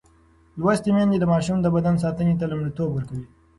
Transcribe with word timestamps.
لوستې 0.59 0.89
میندې 0.95 1.17
د 1.19 1.25
ماشوم 1.33 1.57
د 1.61 1.67
بدن 1.75 1.95
ساتنې 2.03 2.33
ته 2.39 2.45
لومړیتوب 2.51 2.89
ورکوي. 2.93 3.25